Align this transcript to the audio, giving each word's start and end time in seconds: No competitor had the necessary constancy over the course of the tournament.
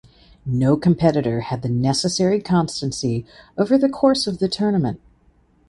No 0.47 0.77
competitor 0.77 1.41
had 1.41 1.61
the 1.61 1.69
necessary 1.69 2.41
constancy 2.41 3.23
over 3.55 3.77
the 3.77 3.87
course 3.87 4.25
of 4.25 4.39
the 4.39 4.49
tournament. 4.49 4.99